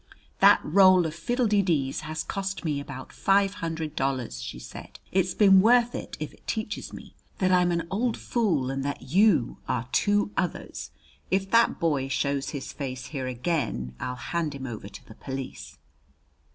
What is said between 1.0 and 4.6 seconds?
of fiddle de dees has cost me about five hundred dollars," she